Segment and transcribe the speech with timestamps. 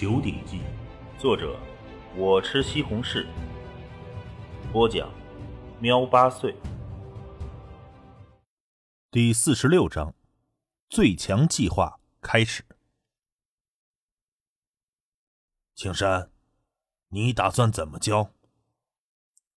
[0.00, 0.60] 九鼎记》，
[1.20, 1.58] 作者
[2.16, 3.26] 我吃西红柿，
[4.72, 5.12] 播讲
[5.80, 6.54] 喵八岁。
[9.10, 10.14] 第四十六章，
[10.88, 12.64] 最强计划开始。
[15.74, 16.30] 青山，
[17.08, 18.30] 你打算怎么教？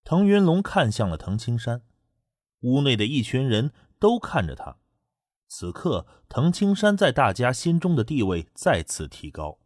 [0.04, 1.84] 腾云龙看向了滕青山，
[2.62, 4.78] 屋内的一群人都看着他。
[5.48, 9.60] 此刻，滕青山在大家心中的地位再次提高。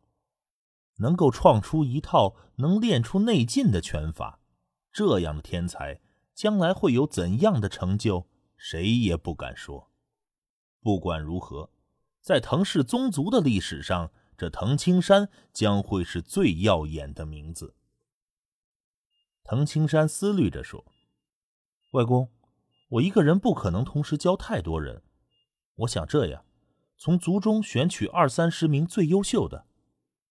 [0.97, 4.39] 能够创出一套能练出内劲的拳法，
[4.91, 5.99] 这样的天才
[6.33, 9.91] 将来会有怎样的成就，谁也不敢说。
[10.81, 11.71] 不管如何，
[12.21, 17.75] 在藤氏宗族的历史上，这藤青山将会是最耀眼的名字。
[19.43, 20.85] 藤青山思虑着说
[21.91, 22.31] ：“外公，
[22.89, 25.03] 我一个人不可能同时教太多人。
[25.75, 26.45] 我想这样，
[26.97, 29.67] 从族中选取二三十名最优秀的。”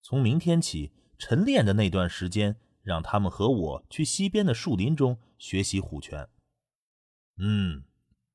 [0.07, 6.29] 从明天起，晨练的那段时间，让他们和我去西边的树林中学习虎拳。
[7.39, 7.85] 嗯，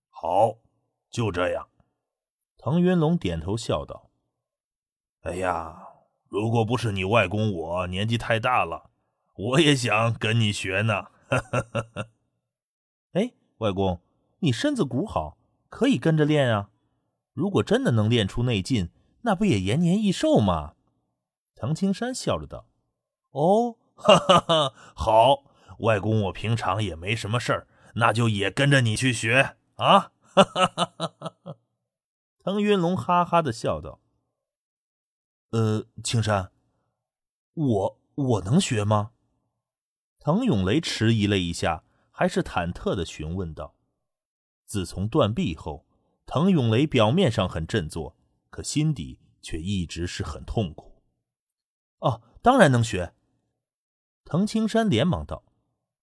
[0.09, 0.55] 好，
[1.11, 1.69] 就这样。
[2.57, 4.09] 腾云龙点头笑道
[5.21, 5.89] ：“哎呀，
[6.27, 8.89] 如果不是你外公我年纪太大了，
[9.35, 12.07] 我也想跟你学呢。”哈哈哈哈
[13.11, 14.01] 哎，外公，
[14.39, 15.37] 你身子骨好，
[15.69, 16.71] 可以跟着练啊。
[17.33, 18.89] 如果真的能练出内劲，
[19.21, 20.73] 那不也延年益寿吗？
[21.59, 22.69] 唐青山笑着道
[23.31, 25.43] ：“哦，哈哈哈，好，
[25.79, 31.57] 外公，我平常也没什么事儿，那就也跟着你去学啊！”哈哈哈哈哈。
[32.41, 33.99] 腾云龙哈哈的笑道
[35.51, 36.53] ：“呃，青山，
[37.55, 39.11] 我我能学吗？”
[40.17, 43.75] 滕永雷迟疑了一下，还是忐忑的询问道
[44.65, 45.85] ：“自从断臂后，
[46.25, 48.15] 滕永雷表面上很振作，
[48.49, 50.87] 可心底却一直是很痛苦。”
[51.99, 53.13] 哦，当然能学。
[54.23, 55.43] 滕青山连忙道：“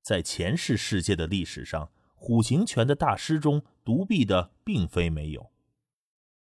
[0.02, 5.51] 在前世世界的历史上，虎形拳的大师中，独臂的并非没有。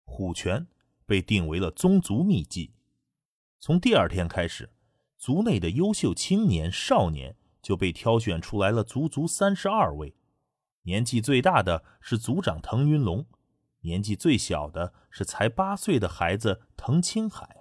[0.05, 0.67] 虎拳
[1.05, 2.73] 被定为了宗族秘技。
[3.59, 4.71] 从第二天开始，
[5.17, 10.15] 族内的优秀青年少年就被挑选出来了，足足三十二位。
[10.83, 13.25] 年纪最大的是族长滕云龙，
[13.81, 17.53] 年纪最小的是才八岁的孩子滕青海。”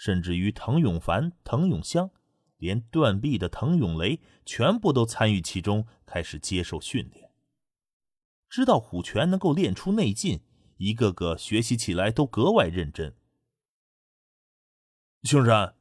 [0.00, 2.10] 甚至于滕永凡、滕永香，
[2.56, 7.32] 连断臂的滕永雷，全部都参与其中，开始接受训练。
[8.48, 10.40] 知道虎拳能够练出内劲，
[10.78, 13.14] 一个个学习起来都格外认真。
[15.22, 15.74] 青山，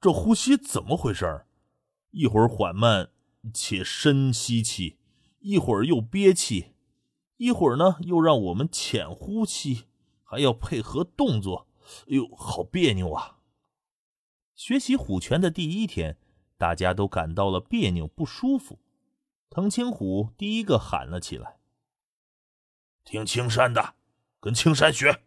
[0.00, 1.44] 这呼吸怎么回事？
[2.12, 3.10] 一会儿缓慢
[3.52, 4.98] 且深吸气，
[5.40, 6.72] 一会儿又憋气，
[7.36, 9.84] 一会儿呢又让我们浅呼吸，
[10.24, 11.68] 还要配合动作，
[12.06, 13.34] 哎呦，好别扭啊！
[14.58, 16.16] 学习虎拳的第一天，
[16.56, 18.80] 大家都感到了别扭不舒服。
[19.48, 21.58] 滕青虎第一个喊了起来
[23.04, 23.94] ：“听青山的，
[24.40, 25.22] 跟青山学。”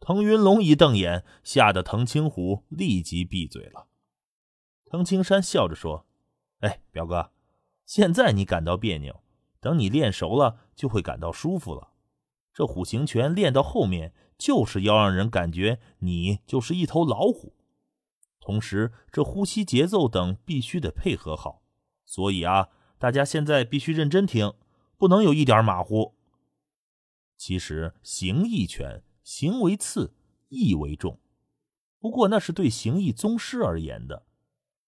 [0.00, 3.86] 腾云龙一瞪眼，吓得滕青虎立即闭嘴了。
[4.86, 6.06] 滕青山笑着说
[6.60, 7.32] ：“哎，表哥，
[7.84, 9.22] 现在你感到别扭，
[9.60, 11.92] 等你练熟了就会感到舒服了。
[12.54, 17.54] 这虎形拳练到后面，就是要让人感觉你就是一头老虎。”
[18.42, 21.62] 同时，这呼吸节奏等必须得配合好，
[22.04, 24.52] 所以啊，大家现在必须认真听，
[24.98, 26.16] 不能有一点马虎。
[27.36, 30.12] 其实，形意拳，形为次，
[30.48, 31.20] 意为重，
[32.00, 34.26] 不过那是对形意宗师而言的，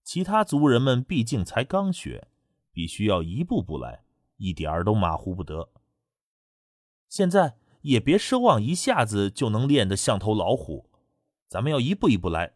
[0.03, 2.26] 其他族人们毕竟才刚学，
[2.72, 4.03] 必须要一步步来，
[4.38, 5.71] 一点儿都马虎不得。
[7.09, 10.91] 现在也别奢望一下子就能练得像头老虎，
[11.47, 12.54] 咱们要一步一步来。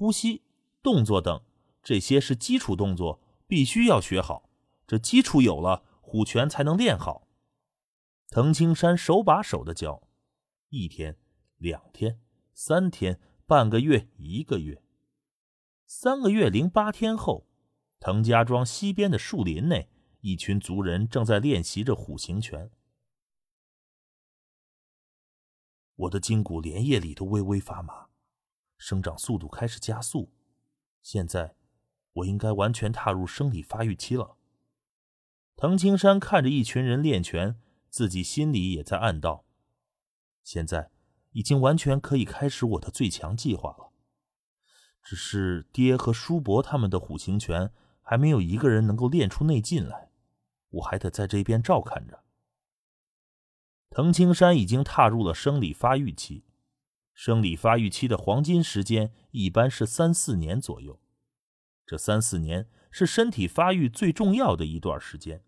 [0.00, 0.40] 呼吸、
[0.82, 1.42] 动作等，
[1.82, 4.48] 这些是基础动作，必须要学好。
[4.86, 7.28] 这基础有了，虎拳才能练好。
[8.30, 10.08] 藤青山手把手的教，
[10.70, 11.18] 一天、
[11.58, 12.18] 两天、
[12.54, 14.82] 三天、半个月、一个月，
[15.84, 17.46] 三个月零八天后，
[17.98, 19.90] 滕家庄西边的树林内，
[20.22, 22.70] 一群族人正在练习着虎形拳。
[25.94, 28.08] 我的筋骨连夜里都微微发麻。
[28.80, 30.32] 生长速度开始加速，
[31.02, 31.54] 现在
[32.14, 34.36] 我应该完全踏入生理发育期了。
[35.54, 37.60] 滕青山看着一群人练拳，
[37.90, 39.44] 自己心里也在暗道：
[40.42, 40.90] 现在
[41.32, 43.90] 已经完全可以开始我的最强计划了。
[45.02, 50.10] 只是爹和叔伯他们的虎形拳还没有一个人能够练出内劲来，
[50.70, 52.24] 我还得在这边照看着。
[53.90, 56.44] 滕青山已经踏入了生理发育期。
[57.22, 60.98] 生理发育期的黄金时间一般是三四年左右，
[61.84, 65.44] 这三四年是身体发育最重要的一段时间。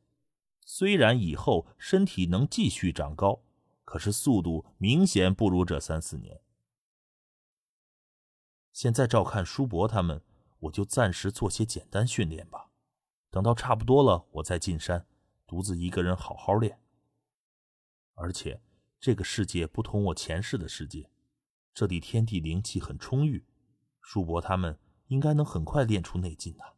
[0.67, 3.43] 虽然以后身体能继续长高，
[3.87, 6.43] 可是速度明显不如这三四年。
[8.75, 10.23] 现在照看叔伯他们，
[10.59, 12.69] 我就暂时做些简单训练吧。
[13.31, 15.07] 等到差不多了，我再进山，
[15.47, 16.79] 独自一个人好好练。
[18.13, 18.61] 而且
[19.01, 21.09] 这个世界不同我前世的世界。
[21.75, 23.47] 这里天地灵气很充裕，
[24.01, 26.77] 叔伯他们应该能很快练出内劲的。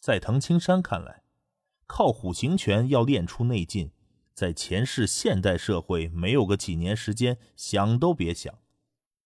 [0.00, 1.24] 在藤青山看来，
[1.86, 3.92] 靠虎形拳要练出内劲，
[4.32, 8.60] 在前世现代社会没有个几年时间，想都别想。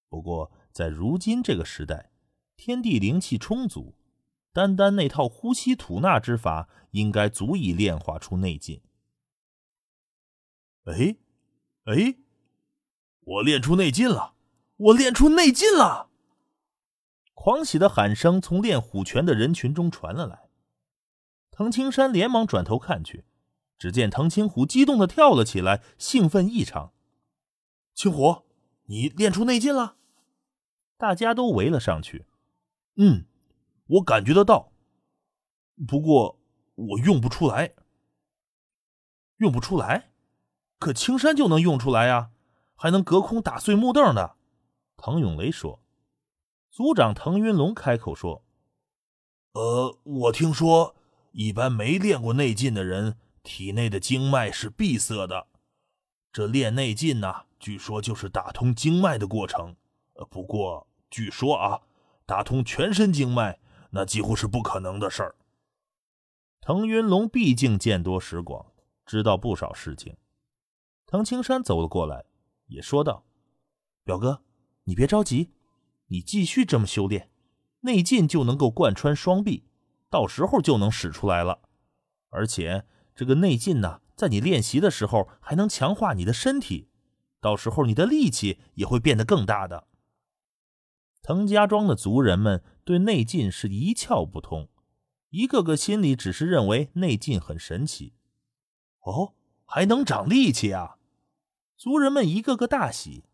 [0.09, 2.13] 不过在如今这个时代，
[2.57, 3.95] 天地灵气充足，
[4.53, 8.83] 单单那套呼吸吐纳之法，应该足以炼化出内劲。
[10.85, 11.17] 哎，
[11.85, 12.22] 哎。
[13.25, 14.35] 我练出内劲了！
[14.77, 16.11] 我练出内劲了！
[17.35, 20.49] 狂喜的喊声从练虎拳的人群中传了来。
[21.51, 23.25] 藤青山连忙转头看去，
[23.79, 26.93] 只见藤青虎激动的跳了起来，兴奋异常。
[27.95, 28.43] 青虎，
[28.87, 29.97] 你练出内劲了！
[30.97, 32.27] 大家都围了上去。
[32.97, 33.27] 嗯，
[33.87, 34.73] 我感觉得到，
[35.87, 36.41] 不过
[36.75, 37.75] 我用不出来。
[39.37, 40.11] 用不出来？
[40.79, 42.32] 可青山就能用出来呀！
[42.83, 44.35] 还能隔空打碎木凳的，
[44.97, 45.79] 滕永雷说。
[46.69, 48.43] 族长滕云龙开口说
[49.55, 50.97] ：“呃，我听说，
[51.31, 55.47] 一般没练过内劲的人，体内的经脉是闭塞的。
[56.33, 59.77] 这练内劲呢，据说就是打通经脉的过程。
[60.15, 61.83] 呃，不过据说啊，
[62.27, 65.37] 打通全身经脉，那几乎是不可能的事儿。”
[66.61, 68.67] 滕云龙毕竟见多识广，
[69.07, 70.17] 知道不少事情。
[71.07, 72.25] 滕青山走了过来。
[72.73, 73.25] 也说道
[74.03, 74.43] ：“表哥，
[74.85, 75.53] 你别着急，
[76.07, 77.31] 你继续这么修炼，
[77.81, 79.65] 内劲就能够贯穿双臂，
[80.11, 81.61] 到时候就能使出来了。
[82.31, 86.89] 而且这个内劲呢，在你练习的时候还能强化你的身体，
[87.41, 89.87] 到时候你的力气也会变得更大的。”
[91.23, 94.69] 滕家庄的族人们对内劲是一窍不通，
[95.31, 98.15] 一个个心里只是认为内劲很神奇。
[99.03, 99.35] 哦，
[99.65, 100.97] 还能长力气啊！
[101.83, 103.25] 族人们一个个大喜，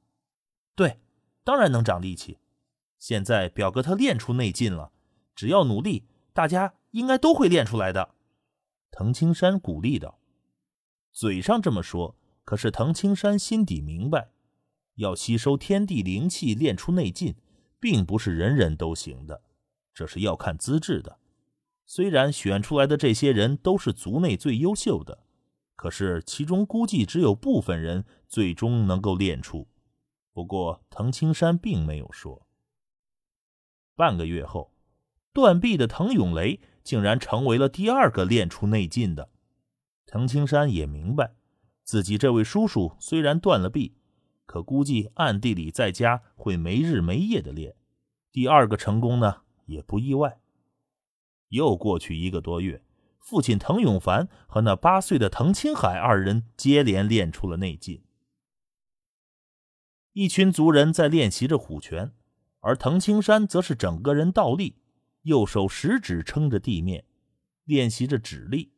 [0.74, 1.00] 对，
[1.44, 2.38] 当然能长力气。
[2.98, 4.90] 现在表哥他练出内劲了，
[5.34, 8.14] 只要努力，大家应该都会练出来的。
[8.90, 10.18] 藤青山鼓励道
[11.12, 14.30] ：“嘴上这么说，可是藤青山心底明白，
[14.94, 17.34] 要吸收天地灵气练出内劲，
[17.78, 19.42] 并不是人人都行的，
[19.92, 21.18] 这是要看资质的。
[21.84, 25.24] 虽然选出来的这些人都是族内最优秀的。”
[25.78, 29.68] 可是，其中估计只有部分人最终能够练出。
[30.32, 32.48] 不过，藤青山并没有说。
[33.94, 34.72] 半个月后，
[35.32, 39.30] 断臂的藤永雷竟然成为了第二个练出内劲的。
[40.04, 41.36] 藤青山也明白，
[41.84, 43.94] 自己这位叔叔虽然断了臂，
[44.46, 47.76] 可估计暗地里在家会没日没夜的练。
[48.32, 50.40] 第二个成功呢，也不意外。
[51.50, 52.82] 又过去一个多月。
[53.28, 58.02] 父亲滕永凡和那八岁的滕青海二人接连练出了内劲。
[60.14, 62.14] 一群族人在练习着虎拳，
[62.60, 64.76] 而滕青山则是整个人倒立，
[65.24, 67.04] 右手食指撑着地面，
[67.64, 68.72] 练习着指力。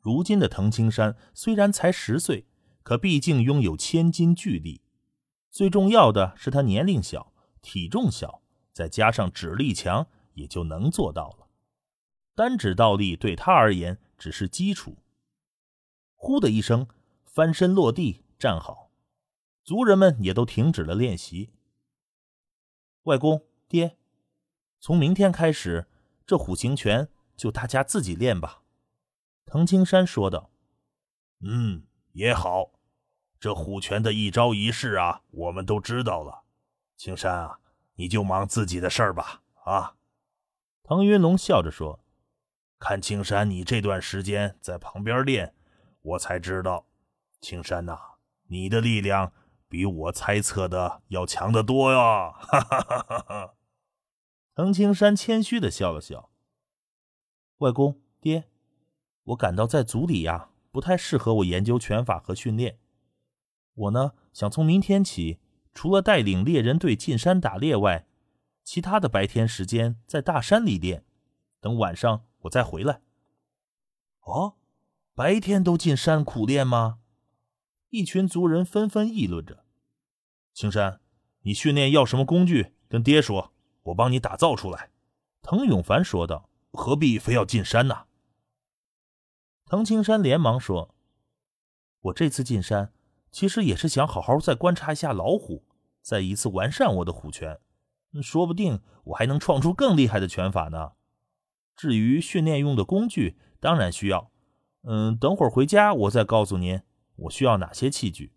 [0.00, 2.48] 如今的滕青山虽然才十岁，
[2.82, 4.82] 可毕竟拥有千斤巨力。
[5.52, 7.32] 最重要的是他年龄小，
[7.62, 11.39] 体重小，再加上指力强，也就能做到了。
[12.34, 14.96] 单指倒立对他而言只是基础。
[16.14, 16.86] 呼的一声，
[17.24, 18.90] 翻身落地，站好，
[19.64, 21.52] 族人们也都停止了练习。
[23.04, 23.96] 外公，爹，
[24.78, 25.88] 从明天开始，
[26.26, 28.62] 这虎形拳就大家自己练吧。”
[29.46, 30.50] 藤青山说道。
[31.40, 32.72] “嗯，也好。
[33.38, 36.44] 这虎拳的一招一式啊，我们都知道了。
[36.96, 37.60] 青山啊，
[37.94, 39.96] 你就忙自己的事儿吧。”啊，
[40.82, 42.04] 腾云龙笑着说。
[42.80, 45.54] 看青山，你这段时间在旁边练，
[46.00, 46.86] 我才知道，
[47.38, 47.96] 青山呐，
[48.46, 49.32] 你的力量
[49.68, 52.30] 比我猜测的要强得多呀！
[52.32, 53.54] 哈哈哈哈哈。
[54.54, 56.30] 藤青山谦虚的笑了笑。
[57.58, 58.44] 外公爹，
[59.24, 62.78] 我感到在族里呀，不太适合我研究拳法和训练。
[63.74, 65.38] 我呢，想从明天起，
[65.74, 68.06] 除了带领猎人队进山打猎外，
[68.64, 71.04] 其他的白天时间在大山里练，
[71.60, 72.24] 等晚上。
[72.40, 73.00] 我再回来。
[74.20, 74.56] 哦，
[75.14, 76.98] 白天都进山苦练吗？
[77.90, 79.64] 一群族人纷纷议论着。
[80.52, 81.00] 青山，
[81.42, 82.74] 你训练要什么工具？
[82.88, 83.52] 跟爹说，
[83.84, 84.90] 我帮你打造出来。”
[85.42, 86.48] 滕永凡说道。
[86.72, 88.04] “何必非要进山呢？”
[89.66, 90.94] 滕青山连忙说
[92.00, 92.92] ：“我这次进山，
[93.32, 95.64] 其实也是想好好再观察一下老虎，
[96.00, 97.58] 再一次完善我的虎拳。
[98.22, 100.92] 说不定我还能创出更厉害的拳法呢。
[101.80, 104.30] 至于训练用的工具，当然需要。
[104.82, 106.82] 嗯，等会儿回家我再告诉您，
[107.16, 108.34] 我需要哪些器具。”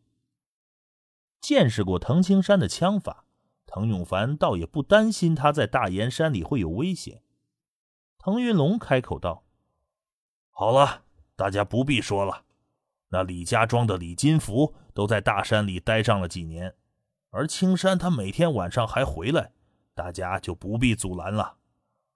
[1.42, 3.26] 见识过滕青山的枪法，
[3.66, 7.22] 滕永凡倒也不担心他在大岩山里会有危险。
[8.18, 9.44] 滕云龙开口道
[10.50, 11.04] ：“好了，
[11.36, 12.46] 大家不必说了。
[13.10, 16.78] 那李家庄的李金福都在大山里待上了几年，
[17.32, 19.52] 而青山他每天晚上还回来，
[19.94, 21.58] 大家就不必阻拦了。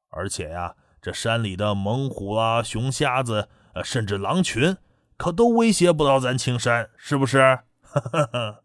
[0.07, 4.77] 而且呀，这山里的猛虎啊、熊瞎子，呃，甚至狼群，
[5.15, 7.39] 可都威胁不到咱青山，是不是？”
[7.81, 8.63] 哈哈哈。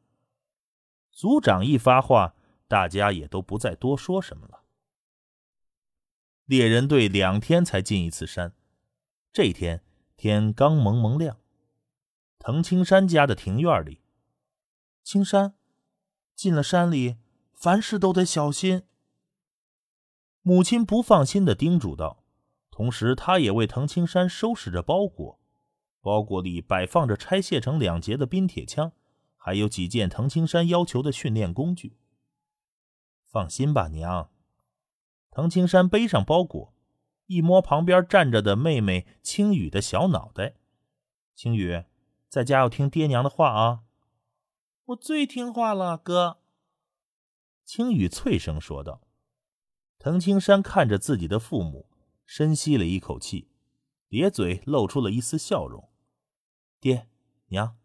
[1.10, 2.34] 族长一发话，
[2.66, 4.62] 大家也都不再多说什么了。
[6.46, 8.54] 猎人队两天才进一次山，
[9.32, 9.84] 这天
[10.16, 11.36] 天刚蒙蒙亮。
[12.38, 14.00] 滕青山家的庭院里，
[15.04, 15.54] 青山
[16.34, 17.18] 进了山里，
[17.54, 18.82] 凡事都得小心。
[20.40, 22.21] 母亲不放心的叮嘱道，
[22.72, 25.38] 同时他也为滕青山收拾着包裹，
[26.00, 28.90] 包裹里摆放着拆卸成两截的冰铁枪。
[29.36, 31.96] 还有几件滕青山要求的训练工具。
[33.26, 34.30] 放心吧，娘。
[35.30, 36.72] 滕青山背上包裹，
[37.26, 40.54] 一摸旁边站着的妹妹青雨的小脑袋。
[41.34, 41.84] 青雨，
[42.28, 43.82] 在家要听爹娘的话啊！
[44.84, 46.38] 我最听话了，哥。
[47.64, 49.00] 青雨脆声说道。
[49.98, 51.88] 滕青山看着自己的父母，
[52.24, 53.48] 深吸了一口气，
[54.08, 55.90] 咧嘴露出了一丝笑容。
[56.80, 57.08] 爹，
[57.48, 57.76] 娘。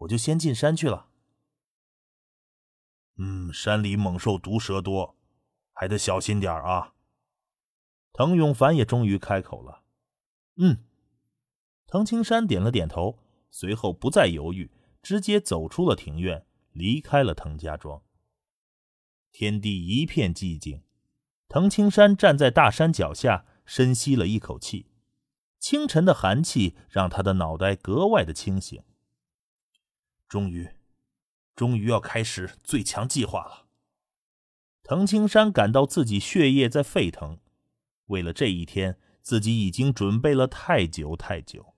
[0.00, 1.08] 我就先进山去了。
[3.16, 5.16] 嗯，山里猛兽毒蛇多，
[5.72, 6.92] 还得小心点啊。
[8.12, 9.84] 滕永凡也终于开口了。
[10.56, 10.84] 嗯，
[11.86, 13.18] 滕青山点了点头，
[13.50, 18.02] 随后不再犹豫，直接走出了庭院，离开了滕家庄。
[19.32, 20.82] 天地一片寂静，
[21.48, 24.86] 滕青山站在大山脚下，深吸了一口气。
[25.58, 28.82] 清晨的寒气让他的脑袋格外的清醒。
[30.28, 30.70] 终于，
[31.54, 33.66] 终于要开始最强计划了。
[34.82, 37.40] 藤青山感到自己血液在沸腾，
[38.06, 41.74] 为了这一天，自己已经准备了太久太久。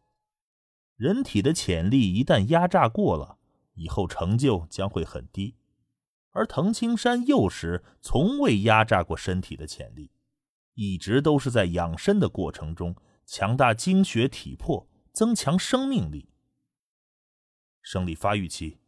[0.96, 3.38] 人体的潜力一旦压榨过了，
[3.74, 5.54] 以后成就将会很低。
[6.32, 10.10] 而藤青山幼时从未压榨过身体的潜力，
[10.78, 12.94] 一直都是在养身的过程中
[13.26, 16.28] 强大精血体魄，增强生命力。
[17.82, 18.78] 生理发育期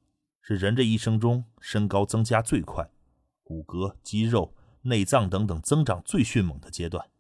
[0.41, 2.89] 是人这一生中身高增加最快、
[3.43, 7.11] 骨骼、肌肉、内脏等等增长最迅猛的阶段，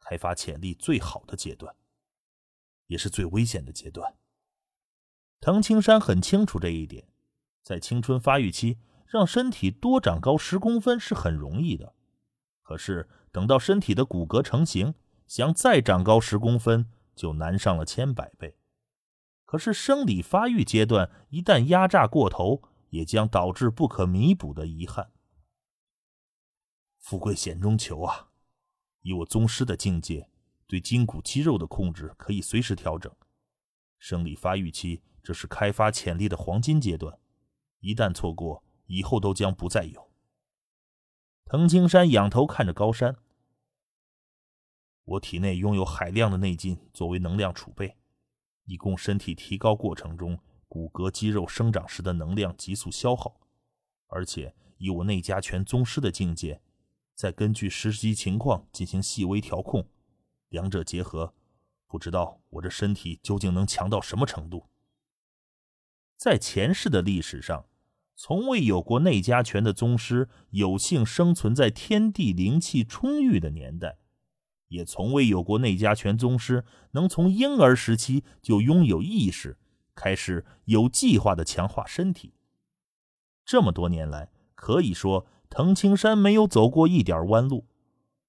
[0.00, 1.76] 开发潜力最好的阶段，
[2.86, 4.16] 也是最危险的阶段。
[5.40, 7.06] 滕青山很清楚这一点，
[7.62, 11.94] 在青春发育期，让身体多长高十公分是很容易的，
[12.62, 14.94] 可是等到身体的骨骼成型，
[15.26, 18.56] 想再长高十公分就难上了千百倍。
[19.44, 25.10] 可是生理发育阶段一旦压榨过头，也将导致不可弥补的遗憾。
[26.98, 28.28] 富贵险中求啊！
[29.02, 30.28] 以我宗师的境界，
[30.66, 33.10] 对筋骨肌肉的控制可以随时调整。
[33.98, 37.18] 生理发育期，这是开发潜力的黄金阶段，
[37.80, 40.09] 一旦错过，以后都将不再有。
[41.52, 43.16] 滕青山仰头看着高山，
[45.02, 47.96] 我体内拥有海量的内劲作为能量储备。
[48.66, 50.38] 以供身体提高过程中
[50.68, 53.40] 骨骼肌肉生长时的能量急速消耗，
[54.06, 56.62] 而且以我内家拳宗师的境界，
[57.16, 59.84] 再根据实际情况进行细微调控，
[60.50, 61.34] 两者结合，
[61.88, 64.68] 不知道我这身体究竟能强到什么程度。
[66.16, 67.66] 在前世的历史上，
[68.22, 73.96] 从未有过内家拳的宗师有幸生存在天地灵气充裕的年代。
[74.68, 79.56] 也从未有过内家拳宗师能从婴儿时期就拥有意识，
[79.94, 82.34] 开始有计划的强化身体。
[83.46, 87.68] 这么多年来，可以说滕青山没有走过一点弯路，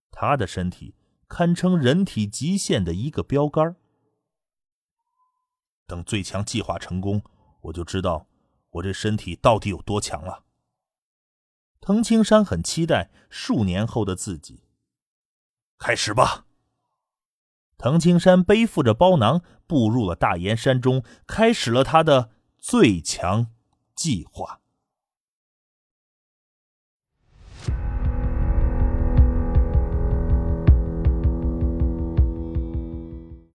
[0.09, 0.95] 他的身体
[1.27, 3.75] 堪称人体极限的一个标杆。
[5.85, 7.21] 等最强计划成功，
[7.63, 8.27] 我就知道
[8.71, 10.43] 我这身体到底有多强了。
[11.79, 14.63] 藤青山很期待数年后的自己。
[15.77, 16.45] 开始吧。
[17.77, 23.47] 藤青山背负着包囊，步入了大岩山中，开始了他的最强
[23.95, 24.60] 计划。